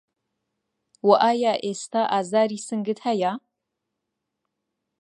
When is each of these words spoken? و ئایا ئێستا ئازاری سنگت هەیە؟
و 1.07 1.09
ئایا 1.23 1.53
ئێستا 1.63 2.01
ئازاری 2.11 2.59
سنگت 2.67 2.99
هەیە؟ 3.07 3.31